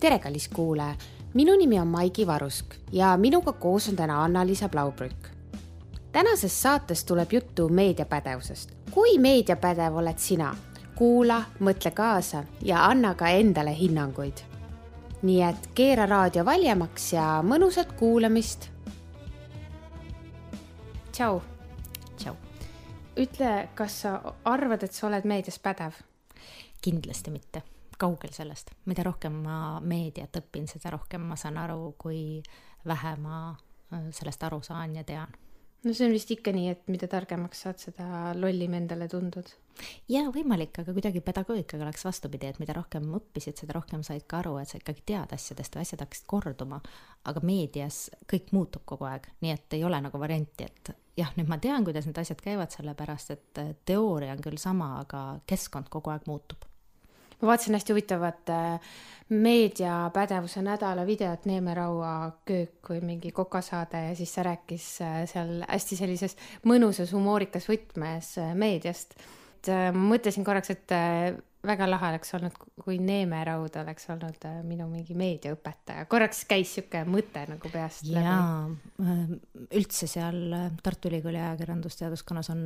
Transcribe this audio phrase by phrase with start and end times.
[0.00, 0.94] tere, kallis kuulaja,
[1.34, 5.28] minu nimi on Maigi Varusk ja minuga koos on täna Anna-Liisa Blaubrück.
[6.12, 8.70] tänases saates tuleb juttu meediapädevusest.
[8.90, 10.56] kui meediapädev oled sina?
[10.94, 14.38] kuula, mõtle kaasa ja anna ka endale hinnanguid.
[15.22, 18.70] nii et keera raadio valjemaks ja mõnusat kuulamist.
[21.12, 21.42] tšau.
[22.16, 22.36] tšau.
[23.16, 25.92] ütle, kas sa arvad, et sa oled meedias pädev?
[26.80, 27.62] kindlasti mitte
[28.00, 32.40] kaugel sellest, mida rohkem ma meediat õpin, seda rohkem ma saan aru, kui
[32.88, 35.32] vähe ma äh, sellest aru saan ja tean.
[35.84, 39.52] no see on vist ikka nii, et mida targemaks saad, seda lollim endale tundud.
[40.12, 44.40] jaa, võimalik, aga kuidagi pedagoogikaga oleks vastupidi, et mida rohkem õppisid, seda rohkem said ka
[44.40, 46.80] aru, et sa ikkagi tead asjadest või asjad hakkasid korduma.
[47.24, 51.52] aga meedias kõik muutub kogu aeg, nii et ei ole nagu varianti, et jah, nüüd
[51.52, 56.16] ma tean, kuidas need asjad käivad, sellepärast et teooria on küll sama, aga keskkond kogu
[56.16, 56.69] aeg muutub
[57.40, 58.92] ma vaatasin hästi huvitavat äh,
[59.28, 65.60] meediapädevuse nädala videot Neeme Raua köök kui mingi kokasaade ja siis see rääkis äh, seal
[65.68, 69.14] hästi sellises mõnusas humoorikas võtmes äh, meediast.
[69.60, 70.92] et ma mõtlesin korraks, et
[71.66, 77.04] väga lahe oleks olnud, kui Neeme Raud oleks olnud minu mingi meediaõpetaja, korraks käis sihuke
[77.04, 78.24] mõte nagu peast läbi.
[78.24, 79.12] jaa,
[79.76, 80.40] üldse seal
[80.82, 82.64] Tartu Ülikooli ajakirjandusteaduskonnas on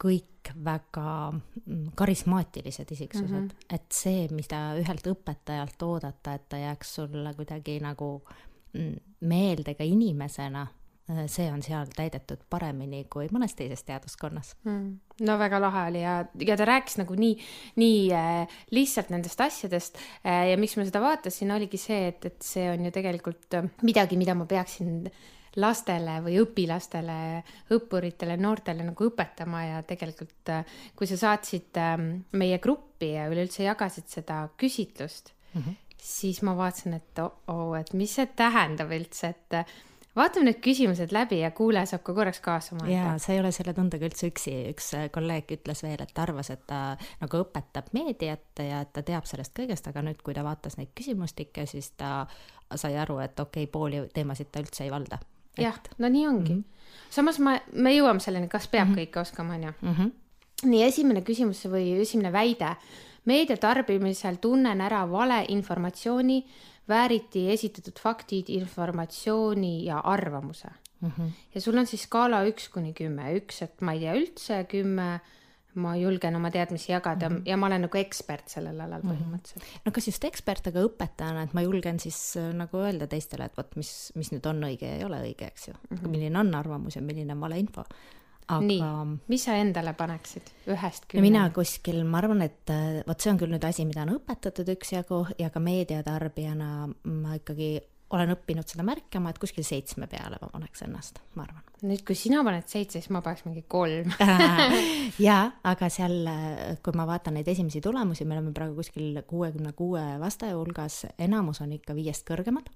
[0.00, 3.30] kõik väga mm, karismaatilised isiksused.
[3.30, 3.74] Mm, -hmm.
[3.74, 8.24] et see, mida ühelt õpetajalt oodata, et ta jääks sulle kuidagi nagu
[8.72, 10.66] mm, meelde ka inimesena,
[11.10, 14.56] äh, see on seal täidetud paremini kui mõnes teises teaduskonnas.
[14.64, 14.98] Mm..
[15.20, 17.38] no väga lahe oli ja, ja ta rääkis nagu nii,
[17.76, 22.42] nii äh, lihtsalt nendest asjadest äh, ja miks ma seda vaatasin, oligi see, et, et
[22.42, 25.24] see on ju tegelikult äh, midagi, mida ma peaksin äh,
[25.60, 27.18] lastele või õpilastele,
[27.74, 33.66] õppuritele, noortele nagu õpetama ja tegelikult äh, kui sa saatsid ähm, meie gruppi ja üleüldse
[33.66, 35.80] jagasid seda küsitlust mm, -hmm.
[35.96, 39.74] siis ma vaatasin, et oo oh, -oh,, et mis see tähendab üldse, et äh,
[40.16, 42.94] vaatame need küsimused läbi ja kuulaja saab ka korraks kaasa mõelda.
[42.94, 46.22] jaa, sa ei ole selle tundega üldse üksi, üks äh, kolleeg ütles veel, et ta
[46.26, 50.34] arvas, et ta nagu õpetab meediat ja et ta teab sellest kõigest, aga nüüd, kui
[50.34, 52.26] ta vaatas neid küsimustikke, siis ta
[52.74, 55.20] sai aru, et okei okay,, pooli teemasid ta üldse ei valda
[55.58, 56.60] jah, no nii ongi mm.
[56.60, 57.10] -hmm.
[57.10, 59.06] samas ma, me jõuame selleni, kas peab mm -hmm.
[59.06, 59.72] kõike oskama, onju.
[59.82, 60.12] Mhm.
[60.64, 62.76] nii, esimene küsimus või esimene väide.
[63.24, 66.44] meedia tarbimisel tunnen ära valeinformatsiooni,
[66.88, 70.68] vääriti esitatud faktid, informatsiooni ja arvamuse
[71.00, 71.10] mm.
[71.10, 71.30] -hmm.
[71.54, 75.20] ja sul on siis skaala üks kuni kümme, üks, et ma ei tea üldse, kümme
[75.74, 77.48] ma julgen oma teadmisi jagada mm -hmm.
[77.50, 79.12] ja ma olen nagu ekspert sellel alal mhm.
[79.12, 79.68] põhimõtteliselt mm.
[79.68, 79.86] -hmm.
[79.86, 83.56] no kas just ekspert, aga õpetajana, et ma julgen siis äh, nagu öelda teistele, et
[83.56, 85.96] vot mis, mis nüüd on õige ja ei ole õige, eks ju mm.
[85.96, 86.08] -hmm.
[86.08, 87.84] milline on arvamus ja milline on valeinfo.
[88.46, 88.60] Aga...
[88.60, 88.80] nii,
[89.28, 91.30] mis sa endale paneksid ühest kümneni?
[91.30, 94.68] mina kuskil, ma arvan, et äh, vot see on küll nüüd asi, mida on õpetatud
[94.68, 97.80] üksjagu ja ka meediatarbijana ma ikkagi
[98.14, 101.64] olen õppinud seda märkama, et kuskil seitsme peale ma paneks ennast, ma arvan.
[101.84, 104.14] nüüd, kui sina paned seitse, siis ma paneks mingi kolm
[105.26, 106.30] jaa, aga seal,
[106.84, 111.62] kui ma vaatan neid esimesi tulemusi, me oleme praegu kuskil kuuekümne kuue vastaja hulgas, enamus
[111.64, 112.70] on ikka viiest kõrgemad.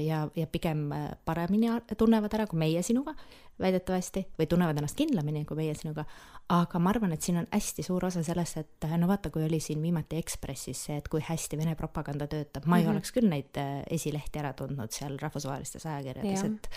[0.00, 0.88] Ja, ja pigem
[1.24, 3.14] paremini tunnevad ära kui meie sinuga,
[3.60, 6.04] väidetavasti, või tunnevad ennast kindlamini kui meie sinuga,
[6.50, 9.60] aga ma arvan, et siin on hästi suur osa sellest, et no vaata, kui oli
[9.62, 12.92] siin viimati Ekspressis see, et kui hästi Vene propaganda töötab, ma ei mm -hmm.
[12.96, 16.70] oleks küll neid äh, esilehti ära tundnud seal rahvusvahelistes ajakirjades, et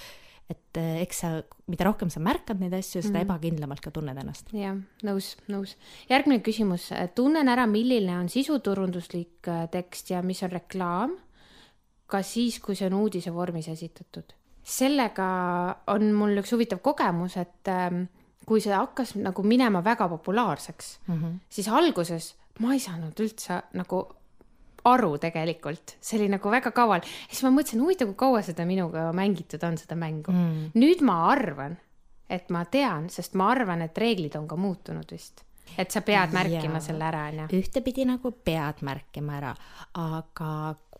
[0.49, 1.29] et äh, eks sa,
[1.71, 3.25] mida rohkem sa märkad neid asju, seda mm.
[3.27, 4.51] ebakindlamalt ka tunned ennast.
[4.53, 4.75] jah,
[5.07, 5.77] nõus, nõus.
[6.09, 11.15] järgmine küsimus, tunnen ära, milline on sisuturunduslik äh, tekst ja mis on reklaam,
[12.07, 14.33] ka siis, kui see on uudise vormis esitatud.
[14.63, 15.27] sellega
[15.91, 18.05] on mul üks huvitav kogemus, et ähm,
[18.47, 21.39] kui see hakkas nagu minema väga populaarseks mm, -hmm.
[21.49, 24.03] siis alguses ma ei saanud üldse nagu
[24.83, 27.01] aru tegelikult, see oli nagu väga kaval.
[27.29, 30.75] siis ma mõtlesin, huvitav, kui kaua seda minuga mängitud on, seda mängu mm..
[30.75, 31.77] nüüd ma arvan,
[32.29, 35.43] et ma tean, sest ma arvan, et reeglid on ka muutunud vist
[35.77, 37.47] et sa pead märkima ja, selle ära, onju.
[37.57, 39.53] ühtepidi nagu pead märkima ära,
[39.93, 40.49] aga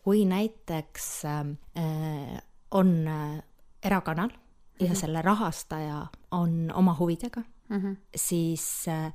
[0.04, 3.44] kui näiteks äh, on äh,
[3.84, 4.96] erakanal ja mm -hmm.
[4.96, 7.96] selle rahastaja on oma huvidega mm, -hmm.
[8.16, 9.14] siis äh,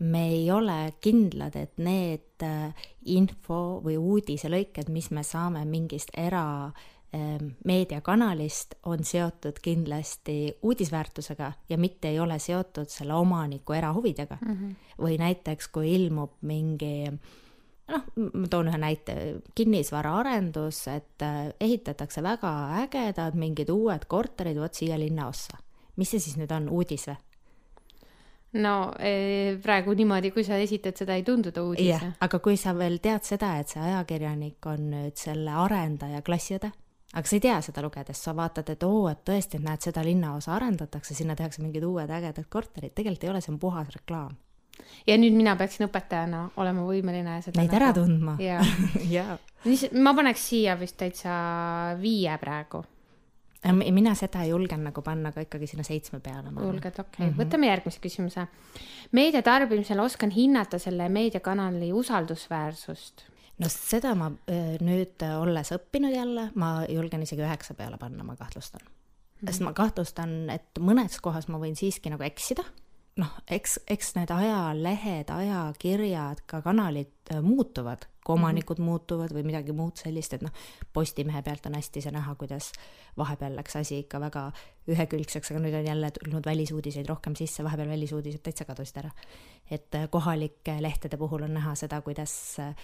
[0.00, 2.74] me ei ole kindlad, et need äh,
[3.04, 6.72] info või uudiselõiked, mis me saame mingist era
[7.14, 14.52] ähm, meediakanalist, on seotud kindlasti uudisväärtusega ja mitte ei ole seotud selle omaniku erahuvidega mm.
[14.52, 14.74] -hmm.
[14.98, 17.18] või näiteks, kui ilmub mingi äh,
[17.92, 19.16] noh, ma toon ühe näite,
[19.58, 22.52] kinnisvaraarendus, et äh, ehitatakse väga
[22.82, 25.62] ägedad mingid uued korterid vot siia linnaossa.
[25.96, 27.16] mis see siis nüüd on, uudis või?
[28.62, 31.88] no eh, praegu niimoodi, kui sa esitad seda, ei tundu ta uudis.
[31.88, 36.70] jah, aga kui sa veel tead seda, et see ajakirjanik on nüüd selle arendaja klassiõde,
[37.12, 40.54] aga sa ei tea seda lugedes, sa vaatad, et oo, et tõesti, näed, seda linnaosa
[40.56, 44.36] arendatakse, sinna tehakse mingid uued ägedad korterid, tegelikult ei ole, see on puhas reklaam.
[45.06, 48.36] Ja nüüd mina peaksin õpetajana olema võimeline seda Neid ära tundma.
[48.42, 48.64] jaa
[49.18, 49.38] jaa.
[50.00, 51.32] ma paneks siia vist täitsa
[52.00, 52.84] viie praegu
[53.72, 56.52] mina seda ei julgenud nagu panna ka ikkagi sinna seitsme peale.
[56.54, 57.26] julged, okei okay.
[57.26, 57.38] mm, -hmm.
[57.40, 58.46] võtame järgmise küsimuse.
[59.12, 63.24] meedia tarbimisel oskan hinnata selle meediakanali usaldusväärsust
[63.58, 64.30] no seda ma
[64.84, 68.88] nüüd olles õppinud jälle, ma julgen isegi üheksa peale panna, ma kahtlustan mm.
[68.88, 69.50] -hmm.
[69.50, 72.64] sest ma kahtlustan, et mõnes kohas ma võin siiski nagu eksida.
[73.16, 78.86] Noh, eks, eks need ajalehed, ajakirjad, ka kanalid muutuvad kui omanikud mm -hmm.
[78.90, 80.50] muutuvad või midagi muud sellist, et noh,
[80.92, 82.72] Postimehe pealt on hästi see näha, kuidas
[83.16, 84.52] vahepeal läks asi ikka väga
[84.88, 89.10] ühekülgseks, aga nüüd on jälle tulnud välisuudiseid rohkem sisse, vahepeal välisuudised täitsa kadusid ära.
[89.70, 92.74] et äh, kohalike lehtede puhul on näha seda, kuidas ähm,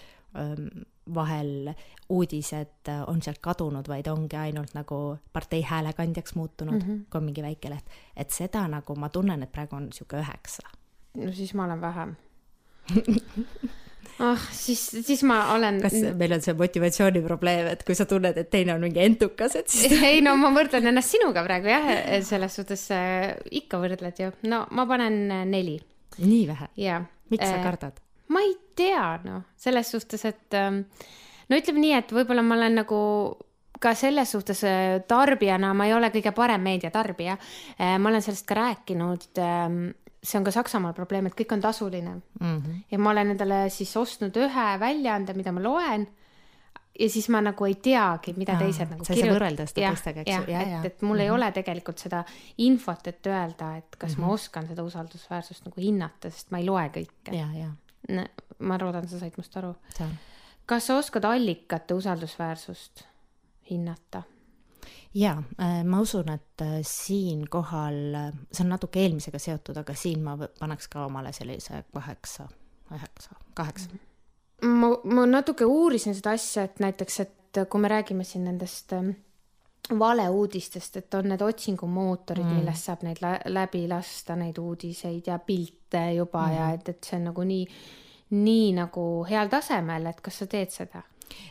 [1.15, 1.73] vahel
[2.09, 5.01] uudised äh, on sealt kadunud, vaid ongi ainult nagu
[5.33, 7.05] partei häälekandjaks muutunud mm, -hmm.
[7.11, 7.87] kui on mingi väike leht.
[8.17, 10.63] et seda nagu ma tunnen, et praegu on niisugune üheksa.
[11.17, 12.17] no siis ma olen vähem
[14.29, 15.81] ah siis, siis ma olen.
[15.83, 19.69] kas meil on see motivatsiooniprobleem, et kui sa tunned, et teine on mingi entukas, et
[19.69, 21.89] siis ei no ma võrdlen ennast sinuga praegu jah,
[22.27, 24.31] selles suhtes äh, ikka võrdled ju.
[24.53, 25.81] no ma panen äh, neli.
[26.19, 26.69] nii vähe?
[27.31, 27.99] miks sa äh, kardad?
[28.29, 30.85] ma ei tea, noh, selles suhtes, et ähm,
[31.49, 33.01] no ütleme nii, et võib-olla ma olen nagu
[33.83, 37.37] ka selles suhtes äh, tarbijana ma ei ole kõige parem meediatarbija.
[37.99, 39.81] ma olen sellest ka rääkinud ähm,
[40.23, 42.59] see on ka Saksamaal probleem, et kõik on tasuline mm.
[42.59, 42.83] -hmm.
[42.91, 46.07] ja ma olen endale siis ostnud ühe väljaande, mida ma loen.
[47.01, 49.59] ja siis ma nagu ei teagi, mida teised nagu kirjutavad.
[50.23, 50.55] eks ju.
[50.61, 51.23] et, et mul mm -hmm.
[51.23, 51.35] ei mhm.
[51.35, 52.25] ole tegelikult seda
[52.59, 54.21] infot, et öelda, et kas mm -hmm.
[54.21, 54.35] ma mhm.
[54.35, 57.35] oskan seda usaldusväärsust nagu hinnata, sest ma ei loe kõike.
[58.09, 58.27] ja.
[58.63, 59.75] Ma loodan, sa said must aru.
[60.67, 63.05] kas sa oskad allikate usaldusväärsust
[63.71, 64.23] hinnata?
[65.15, 70.23] jaa, äh, ma usun, et äh, siinkohal, äh, see on natuke eelmisega seotud, aga siin
[70.25, 72.49] ma paneks ka omale sellise kaheksa,
[72.95, 74.01] üheksa, kaheksa.
[74.63, 79.13] ma, ma natuke uurisin seda asja, et näiteks, et kui me räägime siin nendest ähm,
[79.99, 83.21] valeuudistest, et on need otsingumootorid mm., millest saab neid
[83.53, 86.57] läbi lasta, neid uudiseid ja pilte juba mm.
[86.57, 87.47] ja et, et see on nagu
[88.33, 91.03] nii, nagu heal tasemel, et kas sa teed seda?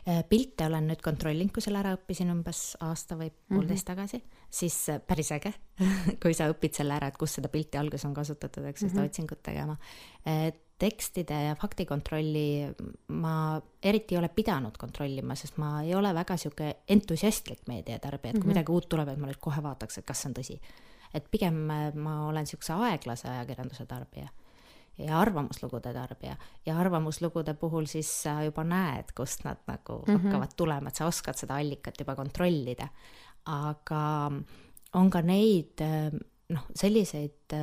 [0.07, 3.55] Äh, pilte olen nüüd kontrollinud, kui selle ära õppisin umbes aasta või mhm.
[3.55, 4.09] poolteist mm -hmm.
[4.19, 5.53] tagasi, siis äh, päris äge
[6.21, 8.99] kui sa õpid selle ära, et kus seda pilti alguses on kasutatud, eks ju, seda
[8.99, 9.09] mm -hmm.
[9.09, 9.77] otsingut tegema.
[10.27, 10.51] Äh,
[10.81, 12.73] tekstide ja faktikontrolli
[13.07, 18.33] ma eriti ei ole pidanud kontrollima, sest ma ei ole väga sihuke entusiastlik meediatarbija, et
[18.33, 18.47] kui mm -hmm.
[18.47, 20.59] midagi uut tuleb, et ma nüüd kohe vaataks, et kas see on tõsi.
[21.13, 21.53] et pigem
[21.93, 24.29] ma olen siukse aeglase ajakirjanduse tarbija
[24.97, 26.35] ja arvamuslugude tarbija.
[26.65, 30.23] ja arvamuslugude puhul siis sa juba näed, kust nad nagu mm -hmm.
[30.23, 32.87] hakkavad tulema, et sa oskad seda allikat juba kontrollida.
[33.45, 34.31] aga
[34.93, 35.81] on ka neid
[36.49, 37.55] noh, selliseid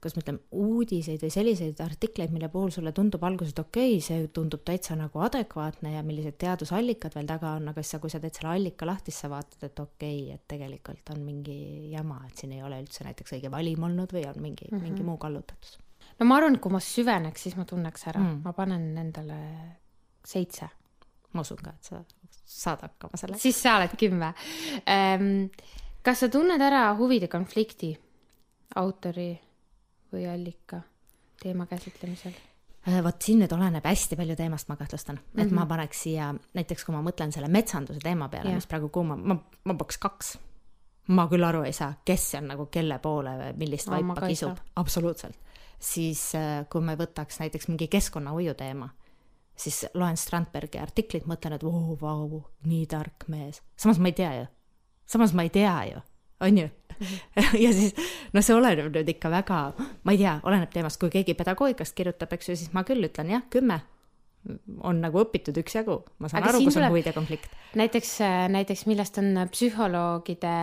[0.00, 4.04] kuidas ma ütlen, uudiseid või selliseid artikleid, mille puhul sulle tundub alguses, et okei okay,,
[4.04, 8.12] see tundub täitsa nagu adekvaatne ja millised teadusallikad veel taga on, aga siis sa, kui
[8.12, 11.90] sa teed selle allika lahti, siis sa vaatad, et okei okay,, et tegelikult on mingi
[11.92, 14.88] jama, et siin ei ole üldse näiteks õige valim olnud või on mingi mm, -hmm.
[14.88, 15.76] mingi muu kallutatus
[16.20, 19.40] no ma arvan, et kui ma süveneks, siis ma tunneks ära mm., ma panen endale
[20.26, 20.68] seitse.
[21.32, 22.02] ma usun ka, et sa
[22.50, 23.40] saad hakkama sellega.
[23.40, 24.32] siis sa oled kümme
[24.90, 25.48] ähm,.
[26.04, 27.94] kas sa tunned ära huvide konflikti
[28.76, 29.32] autori
[30.12, 30.82] või allika
[31.40, 32.36] teema käsitlemisel?
[32.88, 35.58] Äh, vot siin nüüd oleneb hästi palju teemast, ma kahtlustan, et mm -hmm.
[35.58, 39.36] ma paneks siia, näiteks kui ma mõtlen selle metsanduse teema peale, mis praegu kuuma, ma,
[39.36, 40.38] ma paneks kaks.
[41.08, 45.49] ma küll aru ei saa, kes seal nagu kelle poole, millist no, vaipa kisub, absoluutselt
[45.80, 48.90] siis äh, kui me võtaks näiteks mingi keskkonnahoiu teema,
[49.56, 53.62] siis loen Strandbergi artiklit, mõtlen, et vau, vau, nii tark mees.
[53.76, 54.46] samas ma ei tea ju.
[55.06, 56.02] samas ma ei tea ju,
[56.40, 56.68] on ju.
[57.00, 57.58] -hmm.
[57.64, 57.94] ja siis,
[58.32, 59.60] no see oleneb nüüd ikka väga,
[60.04, 63.30] ma ei tea, oleneb teemast, kui keegi pedagoogikast kirjutab, eks ju, siis ma küll ütlen
[63.30, 63.80] jah, kümme
[64.80, 67.52] on nagu õpitud üksjagu, ma saan Aga aru, kus on huvide konflikt.
[67.76, 68.12] näiteks,
[68.48, 70.54] näiteks millest on psühholoogide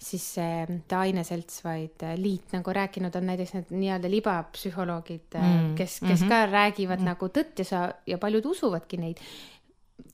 [0.00, 0.24] siis
[0.70, 6.24] mitte aineselts, vaid liit nagu rääkinud, on näiteks need nii-öelda libapsühholoogid mm., kes, kes mm
[6.24, 6.28] -hmm.
[6.28, 7.10] ka räägivad mm.
[7.12, 9.20] nagu tõtt ja sa, ja paljud usuvadki neid.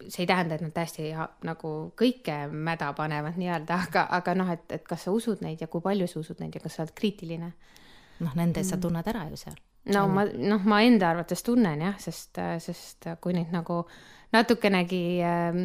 [0.09, 1.13] see ei tähenda, et nad täiesti
[1.45, 5.67] nagu kõike mäda panevad nii-öelda, aga, aga noh, et, et kas sa usud neid ja
[5.67, 7.53] kui palju sa usud neid ja kas sa oled kriitiline.
[8.21, 8.65] noh, nende mm.
[8.65, 9.55] sa tunned ära ju seal
[9.93, 13.83] no ma, noh, ma enda arvates tunnen jah, sest, sest kui nüüd nagu
[14.35, 15.59] natukenegi äh,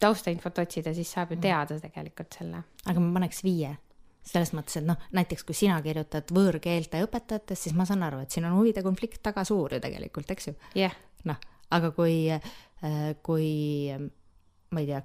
[0.00, 1.44] taustainfot otsida, siis saab ju mm.
[1.44, 2.62] teada tegelikult selle.
[2.86, 3.74] aga ma paneks viie.
[4.24, 8.32] selles mõttes, et noh, näiteks kui sina kirjutad võõrkeelte õpetajatest, siis ma saan aru, et
[8.32, 10.54] siin on huvide konflikt taga suur ju tegelikult, eks ju.
[10.72, 10.94] yeah.,
[11.28, 11.36] noh,
[11.76, 12.14] aga kui,
[13.26, 13.48] kui
[14.72, 15.02] ma ei tea,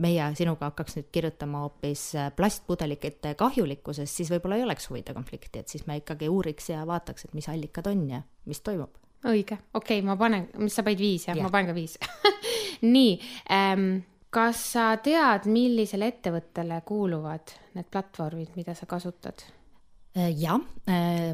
[0.00, 2.04] meie sinuga hakkaks nüüd kirjutama hoopis
[2.36, 7.28] plastpudelikete kahjulikkusest, siis võib-olla ei oleks huvide konflikti, et siis me ikkagi uuriks ja vaataks,
[7.28, 8.96] et mis allikad on ja mis toimub.
[9.24, 11.98] õige, okei okay,, ma panen, mis sa panid viis jah ja., ma panen ka viis
[12.94, 13.14] nii
[13.52, 13.88] ähm,,
[14.32, 19.44] kas sa tead, millisele ettevõttele kuuluvad need platvormid, mida sa kasutad?
[20.14, 20.58] Jah,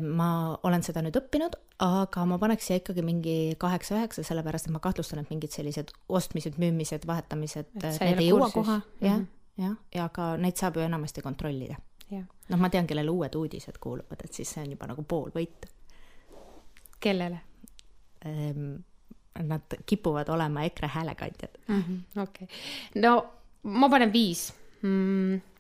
[0.05, 0.29] ma
[0.67, 1.55] olen seda nüüd õppinud,
[1.85, 6.59] aga ma paneks siia ikkagi mingi kaheksa-üheksa, sellepärast et ma kahtlustan, et mingid sellised ostmised,
[6.61, 9.63] müümised, vahetamised, need ei jõua kohe, jah, mhm.
[9.63, 11.79] jah, ja ka neid saab ju enamasti kontrollida.
[12.13, 15.73] noh, ma tean, kellele uued uudised kuuluvad, et siis see on juba nagu pool võitu.
[17.01, 17.41] kellele
[18.25, 18.77] ehm,?
[19.37, 21.59] nad kipuvad olema EKRE häälekandjad.
[21.69, 22.49] -hmm, okei
[23.05, 23.11] no
[23.63, 25.56] ma panen viis mm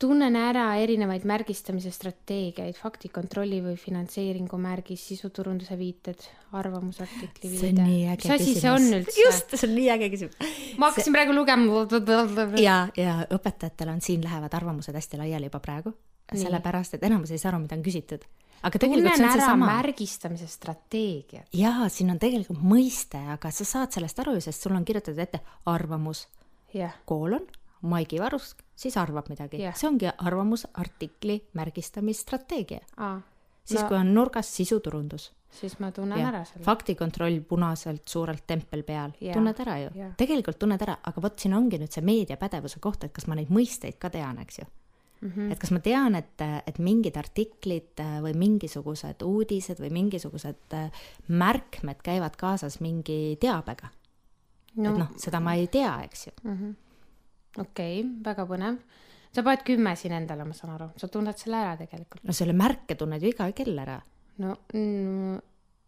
[0.00, 6.20] tunnen ära erinevaid märgistamise strateegiaid, faktikontrolli või finantseeringu märgis, sisuturunduse viited,
[6.56, 7.86] arvamusartikli viide.
[7.86, 9.16] mis asi see on üldse?
[9.22, 10.36] just, see on nii äge küsimus.
[10.76, 11.16] ma hakkasin see...
[11.16, 11.86] praegu lugema.
[12.60, 15.94] ja, ja õpetajatel on siin lähevad arvamused hästi laiali juba praegu,
[16.32, 18.26] sellepärast et enamus ei saa aru, mida on küsitud
[18.66, 19.68] aga tegelikult see on seesama.
[19.70, 21.44] märgistamise strateegia.
[21.56, 25.20] jaa, siin on tegelikult mõiste, aga sa saad sellest aru ju, sest sul on kirjutatud
[25.22, 25.40] ette
[25.72, 26.26] arvamus
[26.74, 27.46] yeah., koolon,
[27.86, 29.76] Maigi Varusk, siis arvab midagi yeah..
[29.76, 33.18] see ongi arvamusartikli märgistamisstrateegia ah,.
[33.64, 35.32] siis no, kui on nurgas sisuturundus.
[35.50, 36.64] siis ma tunnen ja, ära selle.
[36.64, 41.38] faktikontroll punaselt suurelt tempel peal yeah., tunned ära ju yeah., tegelikult tunned ära, aga vot
[41.38, 44.72] siin ongi nüüd see meediapädevuse koht, et kas ma neid mõisteid ka tean, eks ju
[45.20, 45.52] Mm -hmm.
[45.52, 50.90] et kas ma tean, et, et mingid artiklid või mingisugused uudised või mingisugused äh,
[51.28, 53.88] märkmed käivad kaasas mingi teabega
[54.76, 54.90] no.?
[54.90, 56.74] et noh, seda ma ei tea, eks ju mm -hmm..
[57.58, 58.78] Okei okay,, väga põnev.
[59.32, 62.24] sa paned kümme siin endale, ma saan aru, sa tunned selle ära tegelikult.
[62.24, 64.00] no selle märke tunned ju iga kell ära.
[64.42, 65.38] no mm,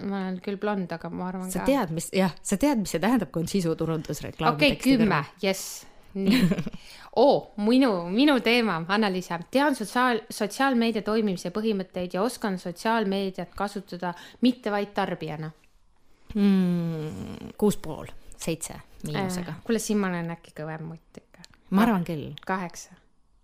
[0.09, 1.67] ma olen küll blond, aga ma arvan sa ka.
[1.67, 4.57] sa tead, mis, jah, sa tead, mis see tähendab, kui on sisuturundusreklaam.
[4.59, 5.87] okei okay,, kümme, jess
[6.19, 6.49] nii
[7.25, 9.39] oo, minu, minu teema, Anna-Liisa.
[9.51, 15.51] tean sotsiaal, sotsiaalmeedia toimimise põhimõtteid ja oskan sotsiaalmeediat kasutada mitte vaid tarbijana
[16.35, 17.55] mm,.
[17.59, 18.07] kuus pool,
[18.37, 19.63] seitse miinusega äh,.
[19.65, 21.23] kuule, siin ma olen äkki kõvem mutt.
[21.71, 22.35] Ma arvan küll.
[22.47, 22.97] kaheksa.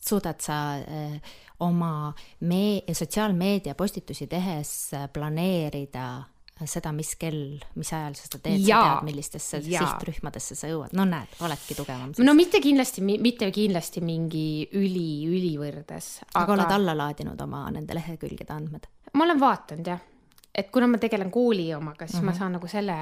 [0.04, 6.24] suudad sa äh, oma me-, sotsiaalmeedia postitusi tehes planeerida
[6.62, 9.82] seda, mis kell, mis ajal sa seda teed, sa tead, millistesse ja.
[9.82, 12.12] sihtrühmadesse sa jõuad, no näed, oledki tugevam.
[12.14, 14.46] no mitte kindlasti, mitte kindlasti mingi
[14.78, 16.10] üli, ülivõrdes.
[16.30, 18.86] aga, aga oled alla laadinud oma nende lehekülgede andmed?
[19.14, 20.06] ma olen vaadanud jah,
[20.54, 22.24] et kuna ma tegelen kooli omaga, siis mm -hmm.
[22.24, 22.38] ma mhm.
[22.38, 22.96] saan nagu selle,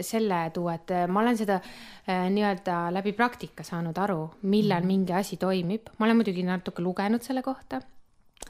[0.00, 4.86] selle tuua, et ma olen seda äh, nii-öelda läbi praktika saanud aru, millal mm -hmm.
[4.86, 5.88] mingi asi toimib.
[5.98, 7.80] ma olen muidugi natuke lugenud selle kohta.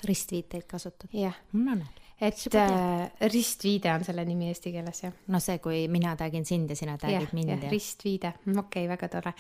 [0.05, 1.09] ristviiteid kasutad?
[1.13, 1.35] jah.
[1.53, 5.15] no näed et äh, ristviide on selle nimi eesti keeles, jah?
[5.33, 7.55] no see, kui mina tagin sind ja sina tagid mind.
[7.55, 9.33] jah, ristviide, mm, okei okay,, väga tore.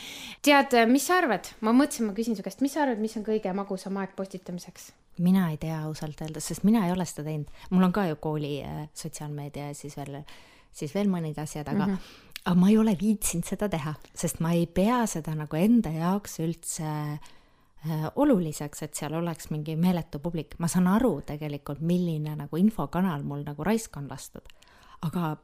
[0.45, 3.17] tead, äh, mis sa arvad, ma mõtlesin, ma küsin su käest, mis sa arvad, mis
[3.21, 4.91] on kõige magusam aeg postitamiseks?
[5.21, 7.51] mina ei tea ausalt öeldes, sest mina ei ole seda teinud.
[7.71, 10.23] mul on ka ju kooli äh, sotsiaalmeedia ja siis veel,
[10.73, 12.39] siis veel mõned asjad, aga mm, -hmm.
[12.47, 16.41] aga ma ei ole viitsinud seda teha, sest ma ei pea seda nagu enda jaoks
[16.41, 17.40] üldse äh, Äh,
[18.17, 23.45] oluliseks, et seal oleks mingi meeletu publik, ma saan aru tegelikult, milline nagu infokanal mul
[23.47, 24.49] nagu raisk on lastud,
[25.07, 25.37] aga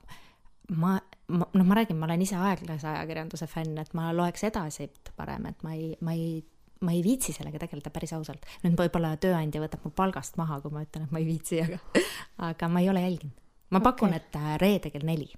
[0.77, 4.91] ma, ma, noh, ma räägin, ma olen ise aeglase ajakirjanduse fänn, et ma loeks edasi
[5.17, 6.43] parem, et ma ei, ma ei,
[6.85, 8.45] ma ei viitsi sellega tegeleda päris ausalt.
[8.65, 12.05] nüüd võib-olla tööandja võtab mu palgast maha, kui ma ütlen, et ma ei viitsi, aga,
[12.51, 13.43] aga ma ei ole jälginud.
[13.71, 13.93] ma okay.
[13.93, 15.33] pakun, et äh, reede kell neli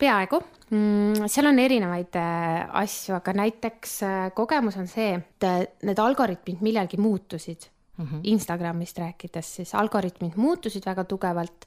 [0.00, 0.40] peaaegu
[0.70, 6.00] mm,, seal on erinevaid äh, asju, aga näiteks äh, kogemus on see, et äh, need
[6.02, 7.66] algoritmid millalgi muutusid
[7.96, 8.06] mm.
[8.06, 8.20] -hmm.
[8.34, 11.66] Instagramist rääkides, siis algoritmid muutusid väga tugevalt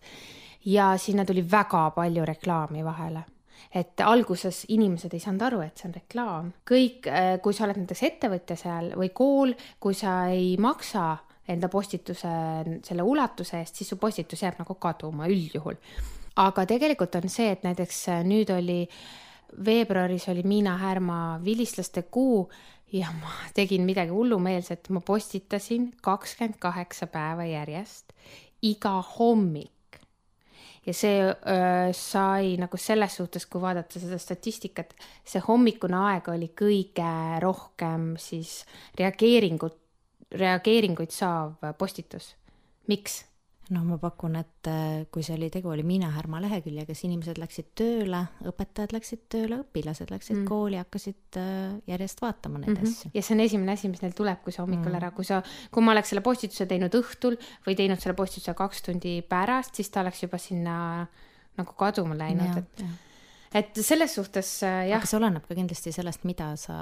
[0.65, 3.23] ja sinna tuli väga palju reklaami vahele
[3.73, 6.49] et alguses inimesed ei saanud aru, et see on reklaam.
[6.71, 7.07] kõik,
[7.41, 12.33] kui sa oled näiteks ettevõtja seal või kool, kui sa ei maksa enda postituse
[12.83, 15.79] selle ulatuse eest, siis su postitus jääb nagu kaduma üldjuhul
[16.35, 18.87] aga tegelikult on see, et näiteks äh, nüüd oli
[19.65, 22.47] veebruaris oli Miina Härma vilistlaste kuu
[22.93, 28.13] ja ma tegin midagi hullumeelset, ma postitasin kakskümmend kaheksa päeva järjest
[28.63, 29.69] iga hommik.
[30.85, 34.91] ja see öö, sai nagu selles suhtes, kui vaadata seda statistikat,
[35.23, 38.65] see hommikune aeg oli kõige rohkem siis
[38.99, 39.77] reageeringut,
[40.31, 42.35] reageeringuid saav postitus.
[42.87, 43.23] miks?
[43.71, 47.39] No ma pakun, et äh, kui see oli, tegu oli Miina Härma leheküljega, siis inimesed
[47.39, 50.47] läksid tööle, õpetajad läksid tööle, õpilased läksid mm.
[50.49, 52.97] kooli, hakkasid äh, järjest vaatama neid mm -hmm.
[52.97, 53.11] asju.
[53.13, 54.99] ja see on esimene asi, mis neil tuleb, kui sa hommikul mm.
[54.99, 55.41] ära, kui sa,
[55.71, 59.89] kui ma oleks selle postituse teinud õhtul või teinud selle postituse kaks tundi pärast, siis
[59.89, 61.07] ta oleks juba sinna
[61.57, 62.91] nagu kaduma läinud, et ja
[63.53, 64.97] et selles suhtes äh, jah.
[64.97, 66.77] aga see oleneb ka kindlasti sellest, mida sa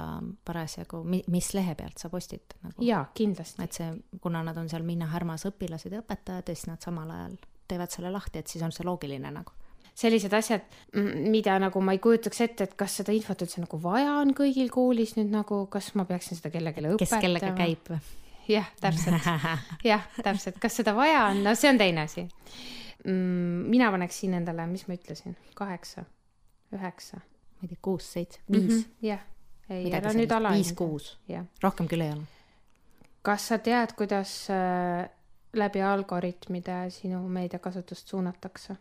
[0.46, 2.84] parasjagu, mis lehe pealt sa postitad nagu.
[2.86, 3.62] jaa, kindlasti.
[3.64, 3.90] et see,
[4.22, 7.36] kuna nad on seal Minna Härmas õpilased ja õpetajad ja siis nad samal ajal
[7.68, 9.58] teevad selle lahti, et siis on see loogiline nagu
[9.92, 10.64] sellised asjad,
[11.28, 14.70] mida nagu ma ei kujutaks ette, et kas seda infot üldse nagu vaja on kõigil
[14.72, 17.02] koolis nüüd nagu, kas ma peaksin seda kellelegi õpetama.
[17.02, 18.00] kes kellega käib või?
[18.48, 19.28] jah, täpselt,
[19.92, 22.24] jah, täpselt, kas seda vaja on, no see on teine asi.
[23.04, 26.06] Mm, mina paneksin endale, mis ma ütlesin, kaheksa
[26.76, 27.16] üheksa.
[27.22, 28.76] ma ei tea, kuus, seitse, viis mm.
[28.78, 29.24] -hmm, jah,
[29.70, 30.52] ei, ära nüüd ala.
[30.56, 31.16] viis, kuus,
[31.62, 32.28] rohkem küll ei ole.
[33.22, 35.08] kas sa tead, kuidas äh,
[35.52, 38.76] läbi algoritmide sinu meediakasutust suunatakse?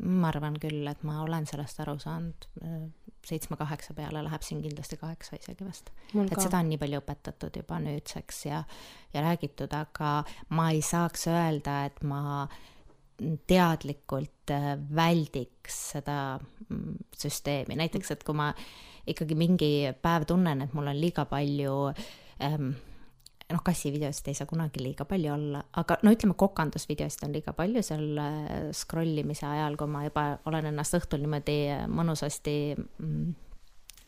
[0.00, 2.82] ma arvan küll, et ma olen sellest aru saanud, äh,
[3.26, 5.90] seitsme-kaheksa peale läheb siin kindlasti kaheksa isegi vast.
[6.14, 8.64] et seda on nii palju õpetatud juba nüüdseks ja,
[9.14, 10.24] ja räägitud, aga
[10.56, 12.60] ma ei saaks öelda, et ma äh,
[13.48, 18.50] teadlikult äh, väldiks seda mm, süsteemi, näiteks et kui ma
[19.10, 19.72] ikkagi mingi
[20.02, 21.74] päev tunnen, et mul on liiga palju
[22.44, 22.72] ähm,
[23.50, 27.84] noh, kassivideosid ei saa kunagi liiga palju olla, aga no ütleme, kokandusvideosid on liiga palju
[27.86, 31.60] seal äh, scroll imise ajal, kui ma juba olen ennast õhtul niimoodi
[31.92, 33.30] mõnusasti mm,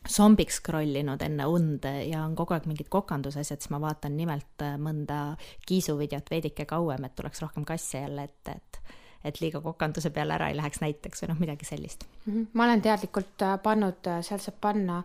[0.09, 4.65] zombiks scroll inud enne und ja on kogu aeg mingid kokandusasjad, siis ma vaatan nimelt
[4.65, 8.93] äh, mõnda kiisuvideot veidike kauem, et tuleks rohkem kasse jälle ette, et et
[9.41, 12.33] liiga kokanduse peale ära ei läheks näiteks või noh, midagi sellist mm.
[12.33, 12.47] -hmm.
[12.53, 15.03] ma olen teadlikult äh, pannud, äh, seal saab panna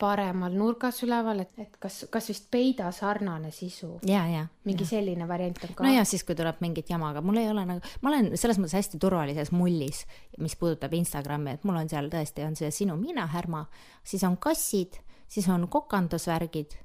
[0.00, 3.98] paremal nurgas üleval, et, et kas, kas vist peida sarnane sisu.
[4.08, 4.46] ja, ja.
[4.64, 4.92] mingi ja.
[4.94, 5.84] selline variant on ka.
[5.84, 8.58] no ja siis, kui tuleb mingit jama, aga mul ei ole nagu, ma olen selles
[8.58, 10.06] mõttes hästi turvalises mullis,
[10.38, 13.66] mis puudutab Instagrami, et mul on seal tõesti on see sinu mina härma,
[14.04, 16.78] siis on kassid, siis on kokandusvärgid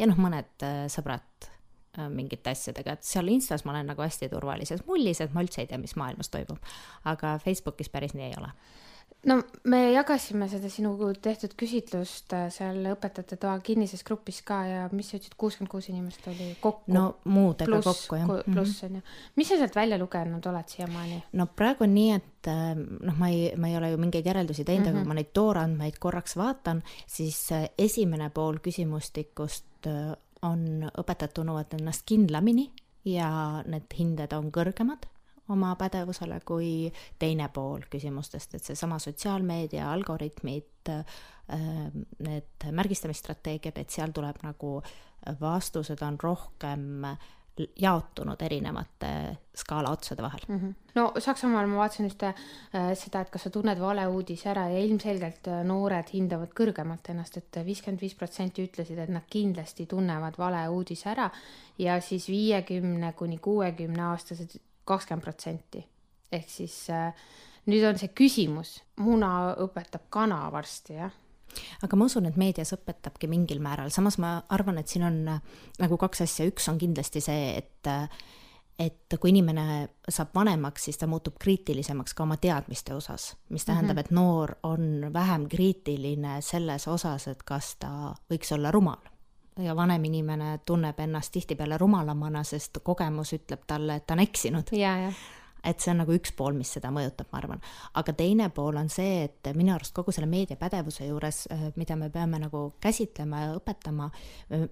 [0.00, 1.50] ja noh, mõned äh, sõbrad
[2.08, 5.70] mingite asjadega, et seal Instas ma olen nagu hästi turvalises mullis, et ma üldse ei
[5.70, 6.60] tea, mis maailmas toimub.
[7.10, 8.52] aga Facebookis päris nii ei ole.
[9.26, 9.36] no
[9.68, 15.10] me jagasime seda sinu tehtud küsitlust äh, seal õpetajate toa kinnises grupis ka ja mis
[15.10, 16.92] sa ütlesid, kuuskümmend kuus inimest oli kokku?
[16.94, 18.32] no muudega plus, kokku jah.
[18.46, 18.86] pluss mhm.
[18.86, 19.18] on ju.
[19.36, 21.22] mis sa sealt välja lugenud oled siiamaani?
[21.36, 24.64] no praegu on nii, et äh, noh, ma ei, ma ei ole ju mingeid järeldusi
[24.64, 24.96] teinud mm, -hmm.
[24.96, 27.42] aga kui ma neid toorandmeid korraks vaatan, siis
[27.78, 29.90] esimene pool küsimustikust
[30.46, 32.70] on, õpetajad tunnevad ennast kindlamini
[33.08, 33.30] ja
[33.68, 35.08] need hinded on kõrgemad
[35.50, 41.20] oma pädevusele kui teine pool küsimustest, et seesama sotsiaalmeedia algoritmid, äh,
[42.22, 44.76] need märgistamisstrateegiad, et seal tuleb nagu
[45.40, 47.04] vastused on rohkem
[47.80, 49.10] jaotunud erinevate
[49.56, 50.58] skaala otsade vahel mm.
[50.58, 50.74] -hmm.
[50.94, 52.34] no Saksamaal ma vaatasin just äh,
[52.94, 57.56] seda, et kas sa tunned valeuudise ära ja ilmselgelt äh, noored hindavad kõrgemalt ennast et,
[57.56, 61.30] et viiskümmend viis protsenti ütlesid, et nad kindlasti tunnevad valeuudise ära
[61.78, 65.86] ja siis viiekümne kuni kuuekümne aastased kakskümmend protsenti.
[66.32, 67.14] ehk siis äh,
[67.66, 71.12] nüüd on see küsimus, muna õpetab kana varsti, jah
[71.82, 75.40] aga ma usun, et meedias õpetabki mingil määral, samas ma arvan, et siin on äh,
[75.78, 78.06] nagu kaks asja, üks on kindlasti see, et äh,
[78.80, 79.64] et kui inimene
[80.08, 84.04] saab vanemaks, siis ta muutub kriitilisemaks ka oma teadmiste osas, mis tähendab mm, -hmm.
[84.06, 89.02] et noor on vähem kriitiline selles osas, et kas ta võiks olla rumal.
[89.58, 94.64] ja vanem inimene tunneb ennast tihtipeale rumalamana, sest kogemus ütleb talle, et ta on eksinud.
[95.64, 97.62] Et see on nagu üks pool, mis seda mõjutab, ma arvan.
[97.94, 102.10] aga teine pool on see, et minu arust kogu selle meediapädevuse juures, äh, mida me
[102.10, 104.10] peame nagu käsitlema ja õpetama,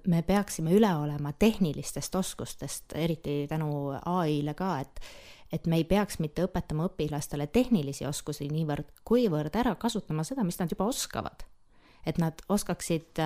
[0.07, 3.73] me peaksime üle olema tehnilistest oskustest, eriti tänu
[4.05, 5.03] ai-le ka, et
[5.53, 10.59] et me ei peaks mitte õpetama õpilastele tehnilisi oskusi niivõrd, kuivõrd ära kasutama seda, mis
[10.61, 11.47] nad juba oskavad
[12.09, 13.21] et nad oskaksid,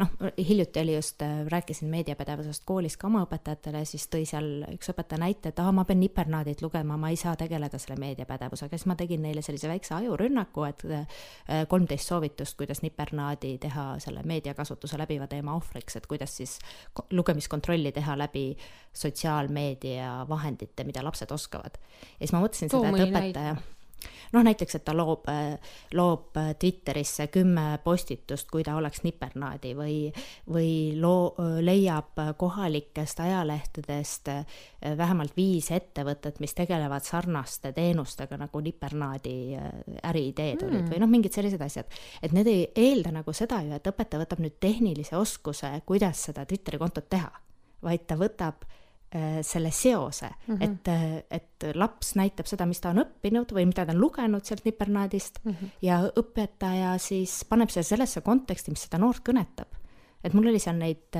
[0.00, 5.20] noh, hiljuti oli just, rääkisin meediapädevusest koolis ka oma õpetajatele, siis tõi seal üks õpetaja
[5.20, 8.96] näite, et aa, ma pean nipernaadit lugema, ma ei saa tegeleda selle meediapädevusega, siis ma
[8.98, 11.20] tegin neile sellise väikse ajurünnaku, et äh,
[11.68, 16.58] kolmteist soovitust, kuidas nipernaadi teha selle meediakasutuse läbiva teema ohvriks, et kuidas siis
[17.10, 18.46] lugemiskontrolli teha läbi
[18.96, 21.78] sotsiaalmeedia vahendite, mida lapsed oskavad.
[22.18, 23.80] ja siis ma mõtlesin seda, et õpetaja näite
[24.32, 25.28] noh, näiteks, et ta loob,
[25.94, 29.96] loob Twitterisse kümme postitust, kui ta oleks nipernaadi või,
[30.52, 34.32] või loo-, leiab kohalikest ajalehtedest
[34.98, 39.36] vähemalt viis ettevõtet, mis tegelevad sarnaste teenustega nagu nipernaadi
[40.02, 40.92] äriideed olid mm.
[40.92, 41.98] või noh, mingid sellised asjad.
[42.22, 46.46] et need ei eelda nagu seda ju, et õpetaja võtab nüüd tehnilise oskuse, kuidas seda
[46.48, 47.30] Twitteri kontot teha,
[47.82, 48.78] vaid ta võtab äh,
[49.42, 50.62] selle seose mm, -hmm.
[50.64, 54.64] et, et laps näitab seda, mis ta on õppinud või mida ta on lugenud sealt
[54.64, 55.76] Nipernaadist mm -hmm.
[55.82, 59.82] ja õpetaja siis paneb selle sellesse konteksti, mis seda noort kõnetab
[60.24, 61.18] et mul oli seal neid,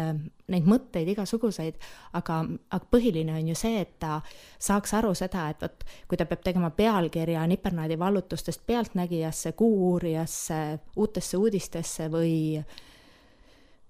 [0.53, 1.79] neid mõtteid igasuguseid,
[2.19, 2.39] aga,
[2.71, 4.21] aga põhiline on ju see, et ta
[4.63, 10.63] saaks aru seda, et vot kui ta peab tegema pealkirja Nipernaadi vallutustest Pealtnägijasse, Kuuuurijasse,
[10.97, 12.35] Uutesse uudistesse või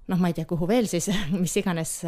[0.08, 1.10] noh, ma ei tea, kuhu veel siis,
[1.44, 1.98] mis iganes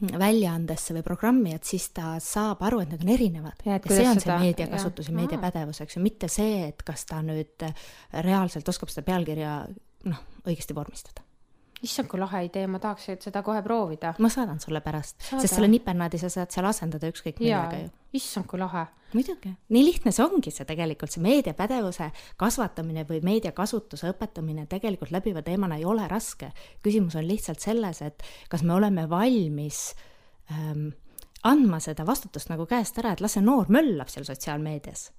[0.00, 3.62] väljaandesse või programmi, et siis ta saab aru, et need on erinevad.
[3.66, 7.22] ja, see on seda, see meediakasutus ja meediapädevus, eks ju, mitte see, et kas ta
[7.24, 7.66] nüüd
[8.26, 9.60] reaalselt oskab seda pealkirja
[10.08, 11.27] noh, õigesti vormistada
[11.82, 14.14] issand, kui lahe idee, ma tahaks seda kohe proovida.
[14.18, 17.90] ma saadan sulle pärast, sest selle nipernaadi sa saad seal asendada ükskõik millega ju.
[18.18, 18.86] issand, kui lahe.
[19.14, 22.10] muidugi, nii lihtne see ongi see tegelikult, see meediapädevuse
[22.40, 26.52] kasvatamine või meediakasutuse õpetamine tegelikult läbiva teemana ei ole raske.
[26.82, 29.94] küsimus on lihtsalt selles, et kas me oleme valmis
[30.52, 30.90] ähm,
[31.46, 35.12] andma seda vastutust nagu käest ära, et las see noor möllab seal sotsiaalmeedias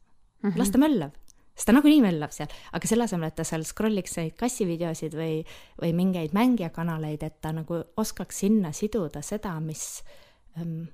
[0.44, 0.50] mm.
[0.50, 0.58] -hmm.
[0.60, 1.16] las ta möllab
[1.60, 5.42] sest ta nagunii möllab seal, aga selle asemel, et ta seal scroll'iks neid kassivideosid või,
[5.82, 9.84] või mingeid mängijakanaleid, et ta nagu oskaks sinna siduda seda, mis
[10.56, 10.88] ähm,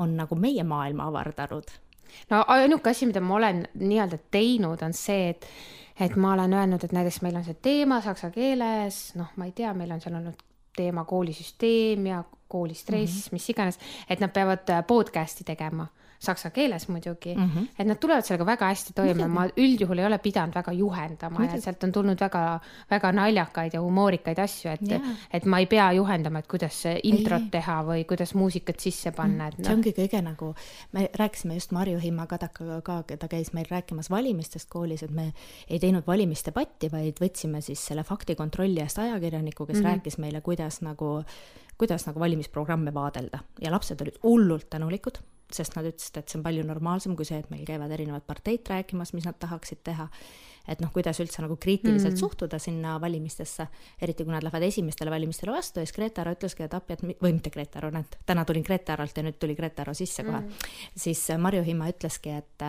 [0.00, 1.68] on nagu meie maailma avardanud.
[2.30, 5.44] no ainuke asi, mida ma olen nii-öelda teinud, on see, et,
[6.00, 9.52] et ma olen öelnud, et näiteks meil on see teema saksa keeles, noh, ma ei
[9.52, 10.40] tea, meil on seal olnud
[10.78, 13.32] teema koolisüsteem ja koolistress mm, -hmm.
[13.36, 15.84] mis iganes, et nad peavad äh, podcast'i tegema
[16.18, 17.66] saksa keeles muidugi mm, -hmm.
[17.78, 21.56] et nad tulevad sellega väga hästi toime, ma üldjuhul ei ole pidanud väga juhendama Muidugi.
[21.56, 25.66] ja sealt on tulnud väga, väga naljakaid ja humoorikaid asju, et yeah., et ma ei
[25.66, 27.50] pea juhendama, et kuidas introt ei.
[27.50, 29.66] teha või kuidas muusikat sisse panna, et noh.
[29.66, 30.54] see ongi kõige nagu,
[30.92, 35.32] me rääkisime just Marju Himma Kadakaga ka, keda käis meil rääkimas valimistest koolis, et me
[35.68, 39.88] ei teinud valimisdebatti, vaid võtsime siis selle faktikontrolli eest ajakirjaniku, kes mm -hmm.
[39.88, 41.22] rääkis meile, kuidas nagu
[41.78, 45.18] kuidas nagu valimisprogramme vaadelda ja lapsed olid hullult tänulikud
[45.54, 48.68] sest nad ütlesid, et see on palju normaalsem kui see, et meil käivad erinevad parteid
[48.68, 50.08] rääkimas, mis nad tahaksid teha.
[50.68, 52.20] et noh, kuidas üldse nagu kriitiliselt mm.
[52.20, 53.64] suhtuda sinna valimistesse,
[54.04, 57.04] eriti kui nad lähevad esimestele valimistele vastu ja siis Grete Aro ütleski, et appi, et
[57.22, 60.26] või mitte Grete Aro, näed, täna tulin Grete Arolt ja nüüd tuli Grete Aro sisse
[60.26, 62.68] kohe mm., siis Marju Himma ütleski, et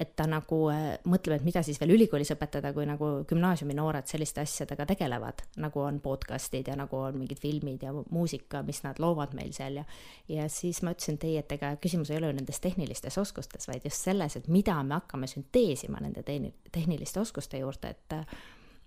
[0.00, 4.06] et ta nagu äh, mõtleb, et mida siis veel ülikoolis õpetada, kui nagu gümnaasiumi noored
[4.10, 9.00] selliste asjadega tegelevad, nagu on podcast'id ja nagu on mingid filmid ja muusika, mis nad
[9.02, 9.86] loovad meil seal ja
[10.28, 13.68] ja siis ma ütlesin, et ei, et ega küsimus ei ole ju nendes tehnilistes oskustes,
[13.68, 18.16] vaid just selles, et mida me hakkame sünteesima nende tehni-, tehniliste oskuste juurde, et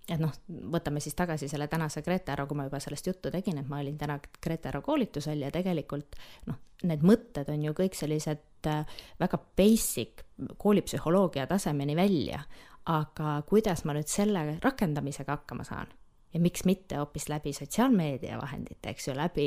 [0.08, 0.32] et noh,
[0.72, 3.78] võtame siis tagasi selle tänase Grete Aro, kui ma juba sellest juttu tegin, et ma
[3.82, 6.18] olin täna Grete Aro koolitusel ja tegelikult
[6.50, 10.24] noh, need mõtted on ju kõik sellised äh, väga basic
[10.58, 12.42] koolipsühholoogia tasemeni välja,
[12.90, 15.92] aga kuidas ma nüüd selle rakendamisega hakkama saan?
[16.32, 19.46] ja miks mitte hoopis läbi sotsiaalmeedia vahendite, eks ju, läbi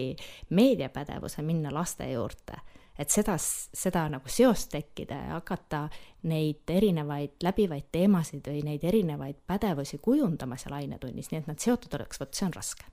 [0.54, 2.60] meediapädevuse minna laste juurde
[2.99, 5.86] et seda, seda nagu seost tekkida ja hakata
[6.29, 11.97] neid erinevaid läbivaid teemasid või neid erinevaid pädevusi kujundama seal ainetunnis, nii et nad seotud
[11.99, 12.91] oleks, vot see on raske.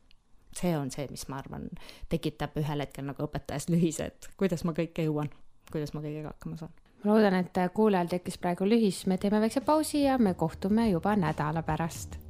[0.53, 1.71] see on see, mis ma arvan,
[2.13, 5.31] tekitab ühel hetkel nagu õpetajas lühise, et kuidas ma kõike jõuan,
[5.73, 9.65] kuidas ma kõigega hakkama saan ma loodan, et kuulajal tekkis praegu lühis, me teeme väikse
[9.67, 12.22] pausi ja me kohtume juba nädala pärast